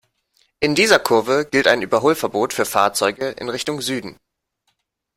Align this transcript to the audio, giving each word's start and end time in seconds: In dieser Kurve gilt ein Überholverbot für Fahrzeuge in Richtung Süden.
In 0.59 0.73
dieser 0.73 0.97
Kurve 0.97 1.45
gilt 1.45 1.67
ein 1.67 1.83
Überholverbot 1.83 2.53
für 2.53 2.65
Fahrzeuge 2.65 3.35
in 3.37 3.49
Richtung 3.49 3.81
Süden. 3.81 4.17